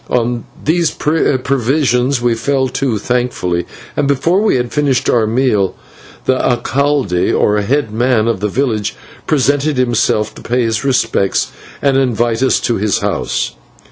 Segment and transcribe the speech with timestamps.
[0.09, 5.75] On these provisions we fell to thankfully, and, before we had finished our meal,
[6.25, 8.95] the /alcalde/, or head man of the village,
[9.27, 11.51] presented himself to pay his respects
[11.83, 13.51] and to invite us to his house.